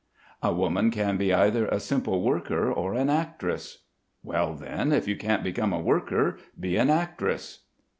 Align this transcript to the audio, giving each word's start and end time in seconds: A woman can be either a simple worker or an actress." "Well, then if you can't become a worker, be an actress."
A 0.41 0.51
woman 0.51 0.89
can 0.89 1.15
be 1.17 1.31
either 1.31 1.67
a 1.67 1.79
simple 1.79 2.23
worker 2.23 2.73
or 2.73 2.95
an 2.95 3.07
actress." 3.07 3.83
"Well, 4.23 4.55
then 4.55 4.91
if 4.91 5.07
you 5.07 5.15
can't 5.15 5.43
become 5.43 5.71
a 5.73 5.79
worker, 5.79 6.39
be 6.59 6.75
an 6.77 6.89
actress." 6.89 7.65